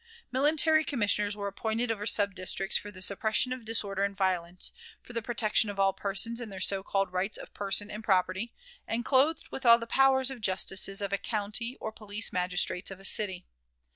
Military 0.31 0.83
commissioners 0.83 1.37
were 1.37 1.47
appointed 1.47 1.91
over 1.91 2.07
sub 2.07 2.33
districts 2.33 2.75
for 2.75 2.89
the 2.89 3.03
suppression 3.03 3.53
of 3.53 3.63
disorder 3.65 4.03
and 4.03 4.17
violence, 4.17 4.71
for 4.99 5.13
the 5.13 5.21
protection 5.21 5.69
of 5.69 5.79
all 5.79 5.93
persons 5.93 6.41
in 6.41 6.49
their 6.49 6.59
so 6.59 6.81
called 6.81 7.13
rights 7.13 7.37
of 7.37 7.53
person 7.53 7.91
and 7.91 8.03
property, 8.03 8.51
and 8.87 9.05
clothed 9.05 9.47
with 9.51 9.63
all 9.63 9.77
the 9.77 9.85
powers 9.85 10.31
of 10.31 10.41
justices 10.41 11.03
of 11.03 11.13
a 11.13 11.19
county 11.19 11.77
or 11.79 11.91
police 11.91 12.33
magistrates 12.33 12.89
of 12.89 12.99
a 12.99 13.05
city. 13.05 13.45